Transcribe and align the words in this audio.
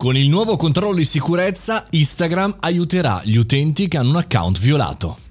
Con 0.00 0.16
il 0.16 0.28
nuovo 0.28 0.56
controllo 0.56 0.94
di 0.94 1.04
sicurezza, 1.04 1.88
Instagram 1.90 2.58
aiuterà 2.60 3.20
gli 3.24 3.34
utenti 3.34 3.88
che 3.88 3.96
hanno 3.96 4.10
un 4.10 4.16
account 4.18 4.60
violato. 4.60 5.27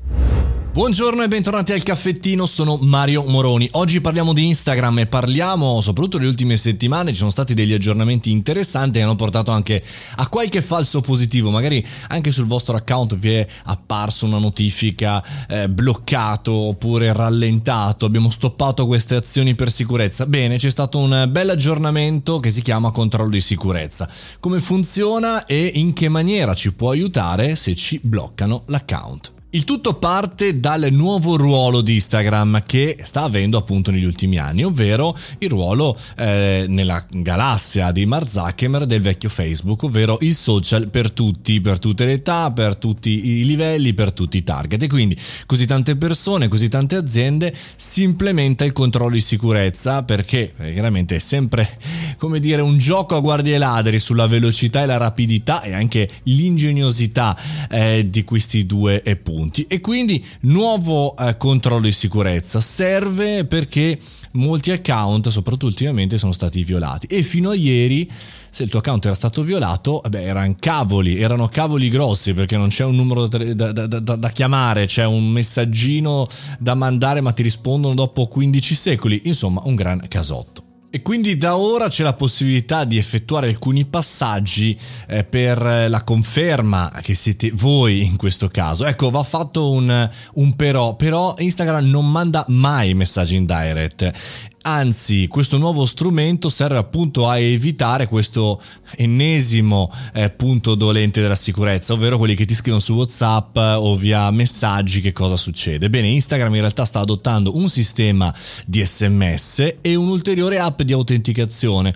Buongiorno 0.72 1.24
e 1.24 1.28
bentornati 1.28 1.72
al 1.72 1.82
caffettino, 1.82 2.46
sono 2.46 2.78
Mario 2.80 3.24
Moroni. 3.24 3.68
Oggi 3.72 4.00
parliamo 4.00 4.32
di 4.32 4.46
Instagram 4.46 5.00
e 5.00 5.06
parliamo, 5.08 5.82
soprattutto 5.82 6.18
nelle 6.18 6.30
ultime 6.30 6.56
settimane, 6.56 7.12
ci 7.14 7.18
sono 7.18 7.32
stati 7.32 7.56
degli 7.56 7.74
aggiornamenti 7.74 8.30
interessanti 8.30 9.00
che 9.00 9.04
hanno 9.04 9.16
portato 9.16 9.50
anche 9.50 9.84
a 10.18 10.28
qualche 10.30 10.62
falso 10.62 11.02
positivo. 11.02 11.50
Magari 11.50 11.84
anche 12.10 12.32
sul 12.32 12.46
vostro 12.46 12.76
account 12.76 13.16
vi 13.18 13.34
è 13.34 13.48
apparso 13.66 14.28
una 14.28 14.38
notifica 14.38 15.24
eh, 15.48 15.68
bloccato 15.68 16.52
oppure 16.52 17.12
rallentato. 17.12 18.06
Abbiamo 18.06 18.30
stoppato 18.30 18.86
queste 18.86 19.16
azioni 19.16 19.56
per 19.56 19.72
sicurezza. 19.72 20.28
Bene, 20.28 20.58
c'è 20.58 20.70
stato 20.70 21.00
un 21.00 21.28
bel 21.32 21.50
aggiornamento 21.50 22.40
che 22.40 22.52
si 22.52 22.62
chiama 22.62 22.92
controllo 22.92 23.32
di 23.32 23.42
sicurezza. 23.42 24.08
Come 24.40 24.60
funziona 24.60 25.48
e 25.48 25.72
in 25.74 25.94
che 25.94 26.08
maniera 26.08 26.54
ci 26.54 26.72
può 26.72 26.92
aiutare 26.92 27.56
se 27.56 27.76
ci 27.76 28.00
bloccano 28.04 28.62
l'account. 28.68 29.36
Il 29.58 29.64
tutto 29.64 29.96
parte 29.96 30.60
dal 30.60 30.88
nuovo 30.92 31.36
ruolo 31.36 31.82
di 31.82 31.96
Instagram 31.96 32.62
che 32.62 32.96
sta 33.02 33.24
avendo 33.24 33.58
appunto 33.58 33.90
negli 33.90 34.04
ultimi 34.04 34.38
anni, 34.38 34.64
ovvero 34.64 35.18
il 35.40 35.50
ruolo 35.50 35.98
eh, 36.16 36.66
nella 36.68 37.04
galassia 37.10 37.92
di 37.92 38.06
Mark 38.06 38.30
Zuckerberg 38.30 38.84
del 38.84 39.02
vecchio 39.02 39.30
Facebook, 39.30 39.82
ovvero 39.82 40.20
il 40.22 40.36
social 40.36 40.90
per 40.90 41.10
tutti, 41.10 41.60
per 41.60 41.80
tutte 41.80 42.06
le 42.06 42.12
età, 42.12 42.52
per 42.52 42.76
tutti 42.76 43.40
i 43.40 43.46
livelli, 43.46 43.96
per 43.96 44.12
tutti 44.12 44.38
i 44.38 44.44
target. 44.44 44.84
E 44.84 44.88
quindi 44.88 45.18
così 45.48 45.66
tante 45.66 45.96
persone, 45.96 46.50
così 46.50 46.68
tante 46.68 46.96
aziende 46.96 47.52
si 47.78 48.04
implementa 48.04 48.64
il 48.64 48.74
controllo 48.74 49.16
di 49.16 49.22
sicurezza 49.22 50.04
perché 50.04 50.54
eh, 50.56 50.74
chiaramente 50.74 51.16
è 51.16 51.20
sempre 51.20 51.80
come 52.20 52.40
dire 52.40 52.62
un 52.62 52.78
gioco 52.78 53.16
a 53.16 53.20
guardie 53.22 53.58
ladri 53.58 53.98
sulla 53.98 54.28
velocità 54.28 54.84
e 54.84 54.86
la 54.86 54.98
rapidità 54.98 55.64
e 55.64 55.74
anche 55.74 56.08
l'ingegnosità 56.24 57.36
eh, 57.72 58.08
di 58.08 58.24
questi 58.24 58.64
due 58.68 59.02
punti 59.24 59.46
punti. 59.48 59.66
E 59.68 59.80
quindi 59.80 60.24
nuovo 60.42 61.16
eh, 61.16 61.38
controllo 61.38 61.82
di 61.82 61.92
sicurezza. 61.92 62.60
Serve 62.62 63.46
perché 63.46 63.98
molti 64.34 64.72
account, 64.72 65.30
soprattutto 65.30 65.66
ultimamente, 65.68 66.18
sono 66.18 66.32
stati 66.32 66.64
violati. 66.64 67.08
E 67.08 67.24
fino 67.24 67.50
a 67.50 67.56
ieri 67.56 68.10
se 68.50 68.64
il 68.64 68.70
tuo 68.70 68.80
account 68.80 69.06
era 69.06 69.16
stato 69.16 69.44
violato, 69.44 70.02
beh, 70.08 70.24
erano 70.24 70.56
cavoli, 70.60 71.20
erano 71.20 71.48
cavoli 71.48 71.90
grossi 71.90 72.34
perché 72.34 72.58
non 72.58 72.70
c'è 72.70 72.86
un 72.86 72.96
numero 72.96 73.28
da, 73.28 73.54
da, 73.54 73.72
da, 73.72 74.00
da, 74.00 74.30
chiamare, 74.30 74.86
c'è 74.86 75.06
un 75.06 75.30
messaggino 75.30 76.28
da 76.58 76.74
mandare 76.74 77.22
ma 77.22 77.34
ti 77.34 77.44
rispondono 77.44 77.94
dopo 77.94 78.26
15 78.26 78.76
secoli, 78.76 79.22
insomma 79.26 79.62
un 79.66 79.76
gran 79.76 80.08
casotto. 80.08 80.67
E 80.90 81.02
quindi 81.02 81.36
da 81.36 81.58
ora 81.58 81.90
c'è 81.90 82.02
la 82.02 82.14
possibilità 82.14 82.86
di 82.86 82.98
effettuare 82.98 83.48
alcuni 83.48 83.86
passaggi 83.86 84.78
eh, 85.08 85.26
per 85.26 85.90
la 85.90 86.04
conferma 86.04 86.92
che 87.02 87.14
siete 87.14 87.52
voi 87.54 88.06
in 88.06 88.16
questo 88.16 88.48
caso. 88.48 88.86
Ecco, 88.86 89.10
va 89.10 89.24
fatto 89.24 89.72
un, 89.72 90.10
un 90.36 90.56
però, 90.56 90.96
però 90.96 91.36
Instagram 91.38 91.86
non 91.90 92.10
manda 92.10 92.46
mai 92.48 92.94
messaggi 92.94 93.36
in 93.36 93.46
direct 93.46 94.56
anzi 94.68 95.28
questo 95.30 95.58
nuovo 95.58 95.86
strumento 95.86 96.50
serve 96.50 96.76
appunto 96.76 97.30
a 97.30 97.40
evitare 97.40 98.06
questo 98.06 98.62
ennesimo 98.98 99.90
eh, 100.14 100.30
punto 100.30 100.76
dolente 100.76 101.22
della 101.22 101.36
sicurezza, 101.36 101.94
ovvero 101.94 102.18
quelli 102.18 102.36
che 102.36 102.44
ti 102.44 102.54
scrivono 102.54 102.82
su 102.82 102.94
WhatsApp 102.94 103.56
o 103.56 103.96
via 103.96 104.30
messaggi 104.30 105.00
che 105.00 105.14
cosa 105.14 105.38
succede. 105.38 105.90
Bene, 105.90 106.10
Instagram 106.10 106.54
in 106.56 106.62
realtà 106.62 106.84
sta 106.84 107.00
adottando 107.00 107.56
un 107.56 107.70
sistema 107.70 108.34
di 108.66 108.86
SMS 108.86 109.76
e 109.80 109.96
un'ulteriore 109.96 110.60
app 110.60 110.82
di 110.82 110.92
autenticazione 110.92 111.94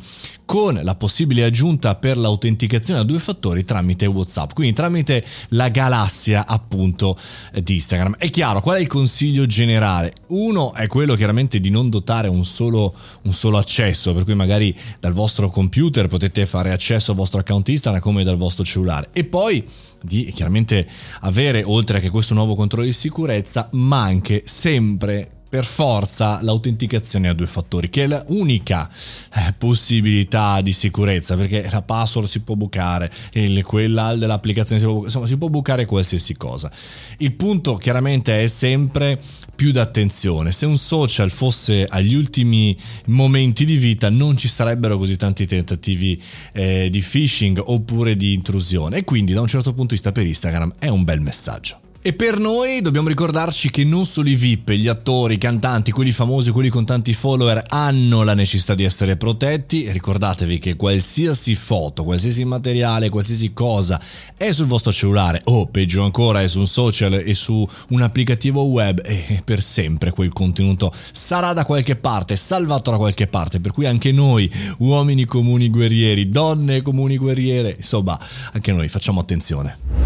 con 0.52 0.78
la 0.84 0.96
possibile 0.96 1.46
aggiunta 1.46 1.96
per 1.96 2.18
l'autenticazione 2.18 3.00
a 3.00 3.04
due 3.04 3.20
fattori 3.20 3.64
tramite 3.64 4.06
WhatsApp, 4.06 4.52
quindi 4.52 4.74
tramite 4.74 5.24
la 5.52 5.70
galassia 5.70 6.46
appunto 6.46 7.18
di 7.64 7.76
Instagram. 7.76 8.16
È 8.18 8.30
chiaro, 8.30 8.60
qual 8.60 8.76
è 8.76 8.82
il 8.82 8.88
consiglio 8.88 9.46
generale? 9.46 10.14
Uno 10.28 10.74
è 10.74 10.88
quello 10.88 11.16
chiaramente 11.16 11.62
di 11.62 11.70
non 11.70 11.90
dotare 11.90 12.28
un 12.28 12.44
solo, 12.44 12.61
un 12.66 13.32
solo 13.32 13.58
accesso, 13.58 14.14
per 14.14 14.24
cui 14.24 14.36
magari 14.36 14.76
dal 15.00 15.14
vostro 15.14 15.50
computer 15.50 16.08
potete 16.08 16.46
fare 16.46 16.72
accesso 16.72 17.12
al 17.12 17.18
vostro 17.18 17.40
account 17.40 17.70
Instagram 17.70 18.02
come 18.02 18.24
dal 18.24 18.38
vostro 18.38 18.64
cellulare. 18.64 19.10
E 19.14 19.24
poi 19.24 19.66
di 20.04 20.32
chiaramente 20.34 20.88
avere, 21.22 21.64
oltre 21.64 22.00
che 22.00 22.10
questo 22.10 22.34
nuovo 22.34 22.56
controllo 22.56 22.86
di 22.86 22.94
sicurezza, 22.94 23.68
ma 23.72 24.02
anche 24.02 24.44
sempre 24.46 25.41
per 25.52 25.66
forza 25.66 26.40
l'autenticazione 26.42 27.28
a 27.28 27.34
due 27.34 27.46
fattori, 27.46 27.90
che 27.90 28.06
è 28.06 28.08
l'unica 28.08 28.90
eh, 29.36 29.54
possibilità 29.58 30.62
di 30.62 30.72
sicurezza, 30.72 31.36
perché 31.36 31.68
la 31.70 31.82
password 31.82 32.26
si 32.26 32.40
può 32.40 32.56
bucare, 32.56 33.12
il, 33.34 33.62
quella 33.66 34.16
dell'applicazione 34.16 34.80
si 34.80 34.88
può, 34.88 35.04
insomma, 35.04 35.28
si 35.28 35.36
può 35.36 35.50
bucare 35.50 35.84
qualsiasi 35.84 36.38
cosa. 36.38 36.72
Il 37.18 37.34
punto 37.34 37.76
chiaramente 37.76 38.42
è 38.42 38.48
sempre 38.48 39.20
più 39.54 39.72
d'attenzione. 39.72 40.54
Se 40.54 40.66
un 40.66 40.78
social 40.78 41.30
fosse 41.30 41.86
agli 41.86 42.16
ultimi 42.16 42.74
momenti 43.08 43.66
di 43.66 43.76
vita 43.76 44.10
non 44.10 44.38
ci 44.38 44.48
sarebbero 44.48 44.98
così 44.98 45.18
tanti 45.18 45.46
tentativi 45.46 46.18
eh, 46.54 46.88
di 46.90 47.02
phishing 47.02 47.62
oppure 47.62 48.16
di 48.16 48.32
intrusione 48.32 49.00
e 49.00 49.04
quindi 49.04 49.34
da 49.34 49.42
un 49.42 49.48
certo 49.48 49.72
punto 49.74 49.88
di 49.88 49.96
vista 49.96 50.14
per 50.14 50.26
Instagram 50.26 50.76
è 50.80 50.88
un 50.88 51.04
bel 51.04 51.20
messaggio. 51.20 51.91
E 52.04 52.14
per 52.14 52.40
noi 52.40 52.82
dobbiamo 52.82 53.10
ricordarci 53.10 53.70
che 53.70 53.84
non 53.84 54.06
solo 54.06 54.28
i 54.28 54.34
VIP, 54.34 54.72
gli 54.72 54.88
attori, 54.88 55.36
i 55.36 55.38
cantanti, 55.38 55.92
quelli 55.92 56.12
famosi, 56.12 56.50
quelli 56.50 56.70
con 56.70 56.84
tanti 56.84 57.14
follower 57.14 57.64
hanno 57.68 58.24
la 58.24 58.34
necessità 58.34 58.74
di 58.74 58.84
essere 58.84 59.18
protetti. 59.18 59.88
Ricordatevi 59.92 60.58
che 60.58 60.76
qualsiasi 60.76 61.54
foto, 61.54 62.04
qualsiasi 62.04 62.44
materiale, 62.44 63.10
qualsiasi 63.10 63.54
cosa 63.54 64.02
è 64.36 64.52
sul 64.52 64.66
vostro 64.66 64.92
cellulare 64.92 65.42
o 65.44 65.68
peggio 65.68 66.04
ancora 66.04 66.42
è 66.42 66.48
su 66.48 66.58
un 66.58 66.66
social 66.66 67.14
e 67.14 67.36
su 67.36 67.68
un 67.90 68.02
applicativo 68.02 68.64
web 68.64 69.00
e 69.06 69.44
per 69.46 69.62
sempre 69.62 70.10
quel 70.10 70.34
contenuto 70.34 70.92
sarà 71.12 71.54
da 71.54 71.66
qualche 71.66 71.98
parte, 71.98 72.36
salvato 72.36 72.90
da 72.90 72.98
qualche 72.98 73.28
parte. 73.28 73.60
Per 73.60 73.72
cui 73.74 73.86
anche 73.86 74.12
noi, 74.12 74.52
uomini 74.80 75.26
comuni 75.26 75.70
guerrieri, 75.70 76.30
donne 76.30 76.82
comuni 76.82 77.18
guerriere, 77.18 77.76
insomma, 77.78 78.20
anche 78.54 78.72
noi 78.72 78.88
facciamo 78.88 79.20
attenzione. 79.20 80.01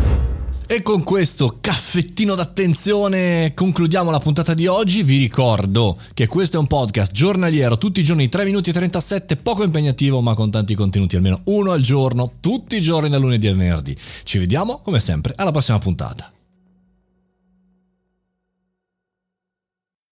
E 0.68 0.81
con 0.81 1.03
questo 1.03 1.58
caffettino 1.62 2.34
d'attenzione 2.34 3.52
concludiamo 3.53 4.09
la 4.09 4.20
puntata 4.20 4.56
di 4.56 4.66
oggi. 4.66 5.03
Vi 5.03 5.20
ricordo 5.20 5.96
che 6.16 6.26
questo 6.26 6.58
è 6.58 6.59
un 6.59 6.66
podcast 6.66 7.12
giornaliero, 7.12 7.78
tutti 7.78 8.00
i 8.00 8.03
giorni 8.03 8.30
3 8.30 8.46
minuti 8.46 8.72
e 8.72 8.74
37, 8.74 9.38
poco 9.38 9.64
impegnativo 9.64 10.22
ma 10.22 10.34
con 10.34 10.50
tanti 10.50 10.74
contenuti, 10.74 11.18
almeno 11.18 11.42
uno 11.46 11.72
al 11.72 11.81
giorno, 11.81 12.34
tutti 12.40 12.78
i 12.78 12.81
giorni 12.81 13.09
da 13.09 13.18
lunedì 13.18 13.46
al 13.46 13.56
venerdì. 13.56 13.96
Ci 14.24 14.40
vediamo 14.40 14.80
come 14.84 15.00
sempre 15.00 15.34
alla 15.36 15.52
prossima 15.52 15.78
puntata. 15.78 16.34